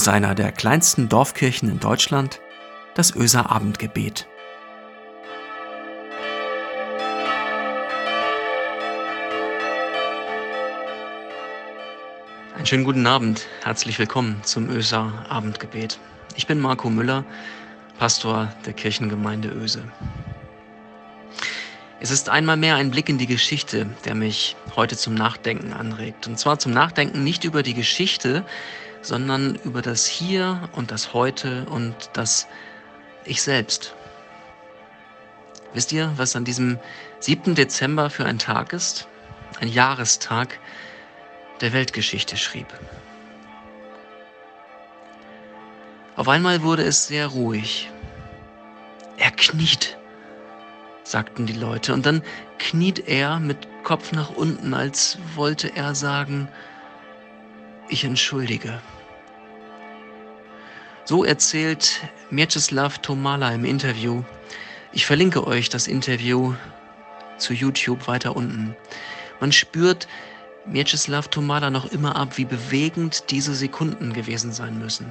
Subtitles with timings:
[0.00, 2.40] aus einer der kleinsten Dorfkirchen in Deutschland,
[2.94, 4.26] das Öser Abendgebet.
[12.56, 15.98] Einen schönen guten Abend, herzlich willkommen zum Öser Abendgebet.
[16.34, 17.26] Ich bin Marco Müller,
[17.98, 19.84] Pastor der Kirchengemeinde Öse.
[22.00, 26.26] Es ist einmal mehr ein Blick in die Geschichte, der mich heute zum Nachdenken anregt.
[26.26, 28.46] Und zwar zum Nachdenken nicht über die Geschichte,
[29.02, 32.46] sondern über das Hier und das Heute und das
[33.24, 33.94] Ich selbst.
[35.72, 36.78] Wisst ihr, was an diesem
[37.20, 37.54] 7.
[37.54, 39.06] Dezember für ein Tag ist?
[39.60, 40.58] Ein Jahrestag
[41.60, 42.66] der Weltgeschichte schrieb.
[46.16, 47.90] Auf einmal wurde es sehr ruhig.
[49.16, 49.96] Er kniet
[51.10, 51.92] sagten die Leute.
[51.92, 52.22] Und dann
[52.58, 56.48] kniet er mit Kopf nach unten, als wollte er sagen,
[57.90, 58.80] ich entschuldige.
[61.04, 64.22] So erzählt Mieczysław Tomala im Interview.
[64.92, 66.54] Ich verlinke euch das Interview
[67.38, 68.76] zu YouTube weiter unten.
[69.40, 70.06] Man spürt
[70.66, 75.06] Mieczysław Tomala noch immer ab, wie bewegend diese Sekunden gewesen sein müssen.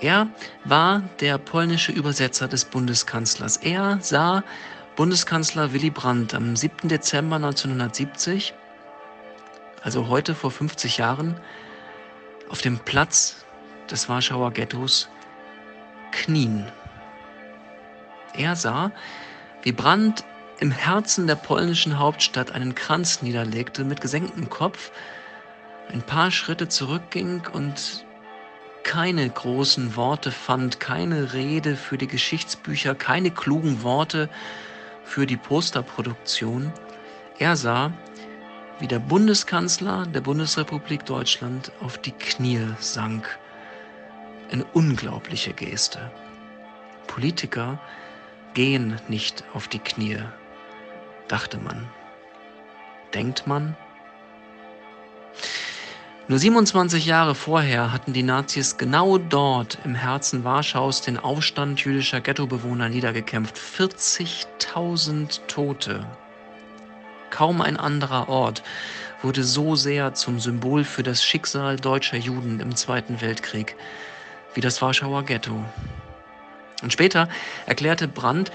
[0.00, 0.28] Er
[0.64, 3.58] war der polnische Übersetzer des Bundeskanzlers.
[3.58, 4.42] Er sah
[4.94, 6.88] Bundeskanzler Willy Brandt am 7.
[6.88, 8.54] Dezember 1970,
[9.86, 11.40] also heute vor 50 Jahren,
[12.48, 13.44] auf dem Platz
[13.88, 15.08] des Warschauer Ghettos
[16.10, 16.66] knien.
[18.34, 18.90] Er sah,
[19.62, 20.24] wie Brandt
[20.58, 24.90] im Herzen der polnischen Hauptstadt einen Kranz niederlegte mit gesenktem Kopf,
[25.92, 28.04] ein paar Schritte zurückging und
[28.82, 34.28] keine großen Worte fand, keine Rede für die Geschichtsbücher, keine klugen Worte
[35.04, 36.72] für die Posterproduktion.
[37.38, 37.92] Er sah,
[38.78, 43.38] wie der Bundeskanzler der Bundesrepublik Deutschland auf die Knie sank.
[44.50, 46.10] Eine unglaubliche Geste.
[47.06, 47.78] Politiker
[48.54, 50.18] gehen nicht auf die Knie,
[51.28, 51.88] dachte man.
[53.14, 53.76] Denkt man?
[56.28, 62.20] Nur 27 Jahre vorher hatten die Nazis genau dort im Herzen Warschaus den Aufstand jüdischer
[62.20, 63.56] Ghettobewohner niedergekämpft.
[63.56, 66.04] 40.000 Tote.
[67.30, 68.62] Kaum ein anderer Ort
[69.22, 73.76] wurde so sehr zum Symbol für das Schicksal deutscher Juden im Zweiten Weltkrieg
[74.54, 75.64] wie das Warschauer Ghetto.
[76.82, 77.28] Und später
[77.66, 78.50] erklärte Brandt,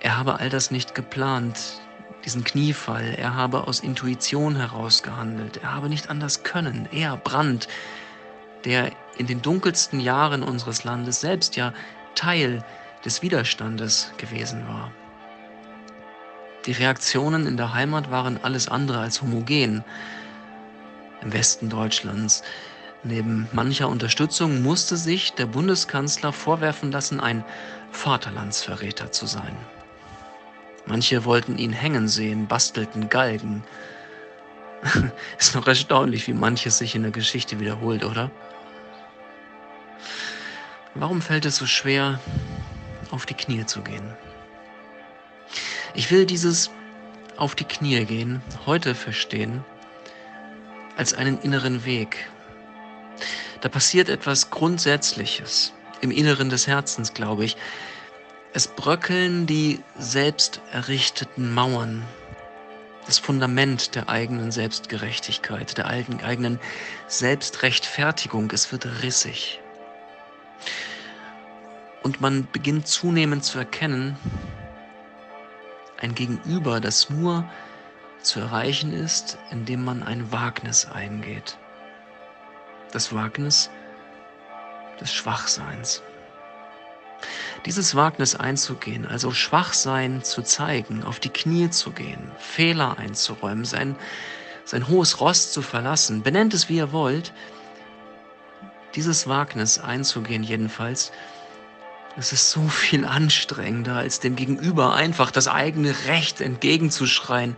[0.00, 1.80] er habe all das nicht geplant
[2.24, 3.14] diesen Kniefall.
[3.16, 5.58] Er habe aus Intuition heraus gehandelt.
[5.58, 6.88] Er habe nicht anders können.
[6.92, 7.68] Er, Brand,
[8.64, 11.72] der in den dunkelsten Jahren unseres Landes selbst ja
[12.14, 12.64] Teil
[13.04, 14.90] des Widerstandes gewesen war.
[16.66, 19.84] Die Reaktionen in der Heimat waren alles andere als homogen.
[21.20, 22.42] Im Westen Deutschlands.
[23.02, 27.44] Neben mancher Unterstützung musste sich der Bundeskanzler vorwerfen lassen, ein
[27.92, 29.54] Vaterlandsverräter zu sein.
[30.86, 33.62] Manche wollten ihn hängen sehen, bastelten Galgen.
[35.38, 38.30] Ist noch erstaunlich, wie manches sich in der Geschichte wiederholt, oder?
[40.94, 42.20] Warum fällt es so schwer,
[43.10, 44.14] auf die Knie zu gehen?
[45.96, 46.70] Ich will dieses
[47.36, 49.64] auf die Knie gehen heute verstehen
[50.96, 52.28] als einen inneren Weg.
[53.60, 57.56] Da passiert etwas Grundsätzliches im Inneren des Herzens, glaube ich.
[58.52, 62.02] Es bröckeln die selbst errichteten Mauern,
[63.06, 66.60] das Fundament der eigenen Selbstgerechtigkeit, der eigenen
[67.06, 68.50] Selbstrechtfertigung.
[68.52, 69.60] Es wird rissig.
[72.02, 74.16] Und man beginnt zunehmend zu erkennen,
[76.04, 77.44] ein Gegenüber, das nur
[78.22, 81.58] zu erreichen ist, indem man ein Wagnis eingeht.
[82.92, 83.70] Das Wagnis
[85.00, 86.02] des Schwachseins
[87.64, 93.96] dieses Wagnis einzugehen, also Schwachsein zu zeigen, auf die Knie zu gehen, Fehler einzuräumen, sein,
[94.64, 97.32] sein hohes Ross zu verlassen, benennt es wie ihr wollt,
[98.94, 101.10] dieses Wagnis einzugehen jedenfalls,
[102.16, 107.56] es ist so viel anstrengender, als dem Gegenüber einfach das eigene Recht entgegenzuschreien.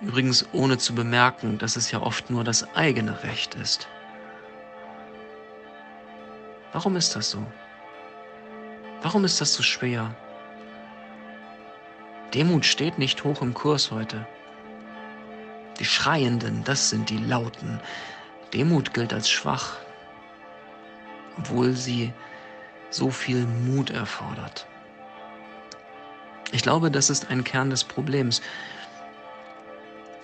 [0.00, 3.86] Übrigens ohne zu bemerken, dass es ja oft nur das eigene Recht ist.
[6.72, 7.44] Warum ist das so?
[9.02, 10.14] Warum ist das so schwer?
[12.32, 14.26] Demut steht nicht hoch im Kurs heute.
[15.78, 17.80] Die Schreienden, das sind die Lauten.
[18.54, 19.76] Demut gilt als schwach,
[21.38, 22.12] obwohl sie
[22.90, 24.66] so viel Mut erfordert.
[26.52, 28.42] Ich glaube, das ist ein Kern des Problems.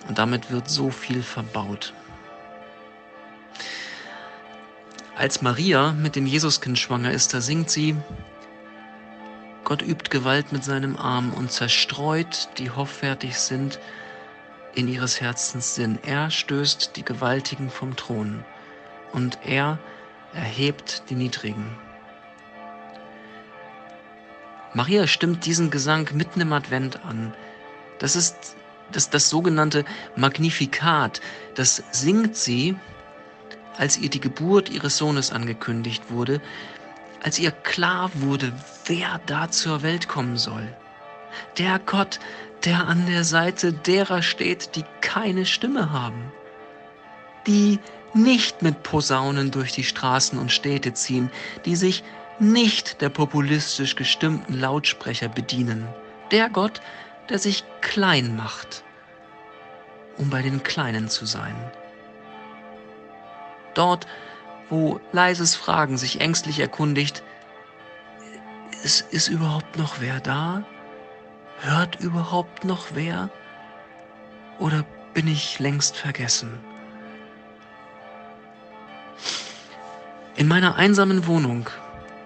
[0.07, 1.93] Und damit wird so viel verbaut.
[5.15, 7.95] Als Maria mit dem Jesuskind schwanger ist, da singt sie,
[9.63, 13.79] Gott übt Gewalt mit seinem Arm und zerstreut, die hoffärtig sind,
[14.75, 15.97] in ihres Herzens Sinn.
[16.05, 18.45] Er stößt die Gewaltigen vom Thron
[19.11, 19.79] und er
[20.33, 21.75] erhebt die Niedrigen.
[24.73, 27.33] Maria stimmt diesen Gesang mitten im Advent an.
[27.99, 28.55] Das ist
[28.91, 29.85] das, das sogenannte
[30.15, 31.21] Magnifikat.
[31.55, 32.75] Das singt sie,
[33.77, 36.41] als ihr die Geburt ihres Sohnes angekündigt wurde,
[37.23, 38.53] als ihr klar wurde,
[38.85, 40.67] wer da zur Welt kommen soll.
[41.57, 42.19] Der Gott,
[42.65, 46.31] der an der Seite derer steht, die keine Stimme haben,
[47.45, 47.79] die
[48.13, 51.29] nicht mit Posaunen durch die Straßen und Städte ziehen,
[51.65, 52.03] die sich
[52.39, 55.87] nicht der populistisch gestimmten Lautsprecher bedienen.
[56.31, 56.81] Der Gott,
[57.29, 58.83] der sich klein macht,
[60.17, 61.55] um bei den Kleinen zu sein.
[63.73, 64.07] Dort,
[64.69, 67.23] wo leises Fragen sich ängstlich erkundigt,
[68.83, 70.63] ist, ist überhaupt noch wer da?
[71.61, 73.29] Hört überhaupt noch wer?
[74.59, 76.59] Oder bin ich längst vergessen?
[80.35, 81.67] In meiner einsamen Wohnung,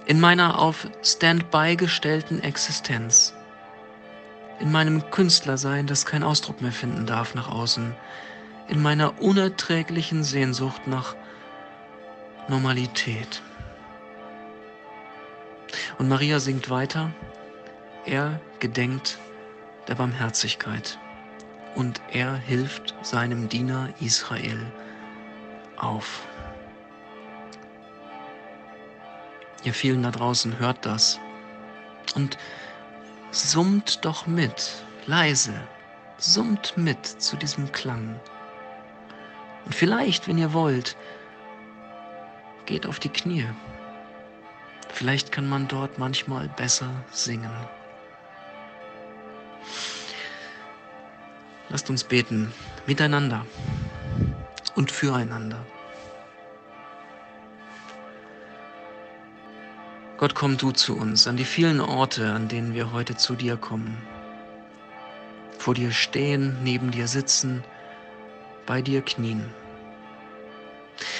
[0.06, 3.34] in meiner auf Standby gestellten Existenz,
[4.60, 7.96] in meinem Künstlersein, das keinen Ausdruck mehr finden darf nach außen,
[8.68, 11.16] in meiner unerträglichen Sehnsucht nach
[12.48, 13.42] Normalität.
[15.98, 17.12] Und Maria singt weiter,
[18.06, 19.20] er gedenkt
[19.88, 20.98] der Barmherzigkeit
[21.76, 24.60] und er hilft seinem Diener Israel
[25.78, 26.26] auf.
[29.64, 31.20] Ihr vielen da draußen hört das
[32.16, 32.38] und
[33.32, 35.54] summt doch mit, leise,
[36.18, 38.20] summt mit zu diesem Klang.
[39.66, 40.98] Und vielleicht, wenn ihr wollt,
[42.66, 43.46] geht auf die Knie.
[44.90, 47.52] Vielleicht kann man dort manchmal besser singen.
[51.70, 52.52] Lasst uns beten
[52.88, 53.46] miteinander
[54.76, 55.64] und füreinander.
[60.22, 63.58] Gott, komm du zu uns an die vielen Orte, an denen wir heute zu dir
[63.58, 63.98] kommen.
[65.58, 67.62] Vor dir stehen, neben dir sitzen,
[68.66, 69.44] bei dir knien.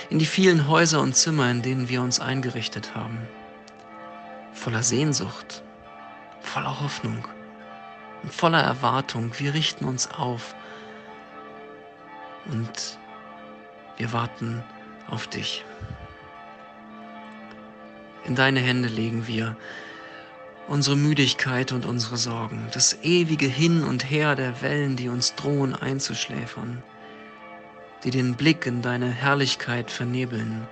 [0.10, 3.28] In die vielen Häuser und Zimmer, in denen wir uns eingerichtet haben.
[4.54, 5.62] Voller Sehnsucht,
[6.40, 7.28] voller Hoffnung
[8.30, 9.32] voller Erwartung.
[9.40, 10.56] Wir richten uns auf
[12.46, 13.00] und
[13.98, 14.64] wir warten
[15.10, 15.66] auf dich.
[18.24, 19.56] In deine Hände legen wir
[20.68, 25.76] unsere Müdigkeit und unsere Sorgen, das ewige Hin und Her der Wellen, die uns drohen
[25.76, 26.84] einzuschläfern,
[28.04, 30.68] die den Blick in deine Herrlichkeit vernebeln.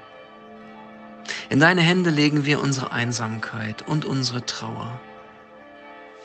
[1.49, 4.99] In deine Hände legen wir unsere Einsamkeit und unsere Trauer,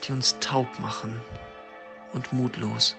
[0.04, 1.20] die uns taub machen
[2.12, 2.96] und mutlos.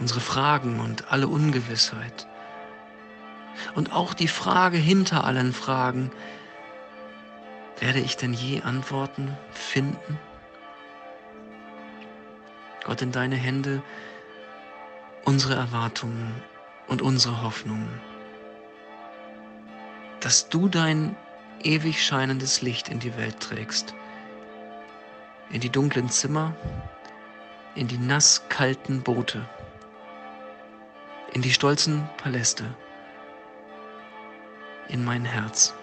[0.00, 2.26] Unsere Fragen und alle Ungewissheit,
[3.74, 6.10] und auch die Frage hinter allen Fragen,
[7.78, 10.18] werde ich denn je Antworten finden?
[12.84, 13.82] Gott, in deine Hände
[15.24, 16.42] unsere Erwartungen
[16.88, 18.00] und unsere Hoffnungen,
[20.20, 21.16] dass du dein
[21.62, 23.94] ewig scheinendes Licht in die Welt trägst,
[25.50, 26.54] in die dunklen Zimmer,
[27.74, 29.48] in die nass kalten Boote,
[31.32, 32.64] in die stolzen Paläste
[34.88, 35.74] in mein Herz.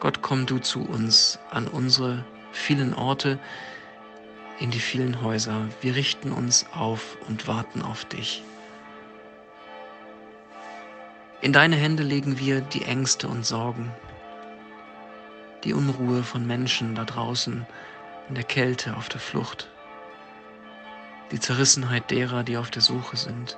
[0.00, 3.38] Gott, komm du zu uns an unsere vielen Orte,
[4.60, 5.68] in die vielen Häuser.
[5.80, 8.42] Wir richten uns auf und warten auf dich.
[11.40, 13.92] In deine Hände legen wir die Ängste und Sorgen,
[15.64, 17.66] die Unruhe von Menschen da draußen,
[18.28, 19.68] in der Kälte, auf der Flucht,
[21.32, 23.56] die Zerrissenheit derer, die auf der Suche sind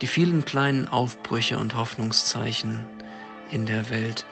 [0.00, 2.84] die vielen kleinen Aufbrüche und Hoffnungszeichen
[3.50, 4.26] in der Welt,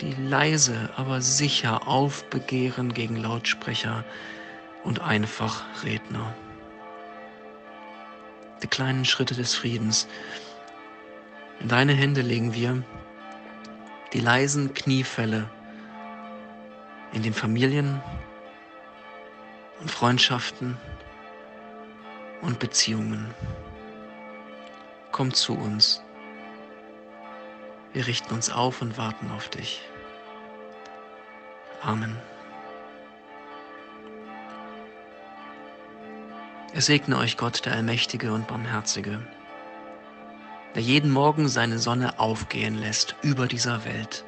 [0.00, 4.04] die leise, aber sicher aufbegehren gegen Lautsprecher
[4.84, 6.34] und Einfachredner.
[8.62, 10.08] Die kleinen Schritte des Friedens.
[11.60, 12.82] In deine Hände legen wir
[14.12, 15.48] die leisen Kniefälle
[17.12, 18.00] in den Familien
[19.80, 20.76] und Freundschaften
[22.40, 23.32] und Beziehungen
[25.12, 26.02] komm zu uns.
[27.92, 29.82] Wir richten uns auf und warten auf dich.
[31.82, 32.16] Amen.
[36.74, 39.20] Es segne euch Gott, der Allmächtige und Barmherzige,
[40.74, 44.24] der jeden Morgen seine Sonne aufgehen lässt über dieser Welt,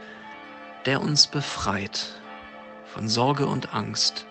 [0.84, 2.20] der uns befreit
[2.84, 4.26] von Sorge und Angst,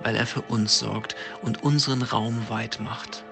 [0.00, 3.24] weil er für uns sorgt und unseren Raum weit macht,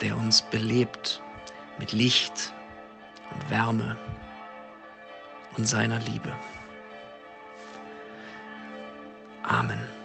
[0.00, 1.22] der uns belebt
[1.78, 2.52] mit Licht
[3.32, 3.96] und Wärme
[5.56, 6.32] und seiner Liebe.
[9.42, 10.03] Amen.